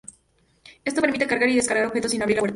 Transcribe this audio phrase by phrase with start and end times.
[0.83, 2.49] Esto permite cargar y descargar objetos sin abrir la puerta.